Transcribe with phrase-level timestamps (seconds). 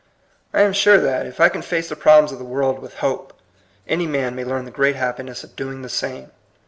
[0.51, 3.33] I am sure that, if I can face the problems of the world with hope,
[3.87, 6.31] any man may learn the great happiness of doing the same.